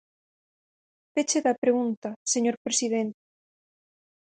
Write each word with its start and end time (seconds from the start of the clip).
Peche 1.13 1.39
da 1.45 1.59
pregunta, 1.63 2.09
señor 2.33 2.55
presidente. 2.65 3.21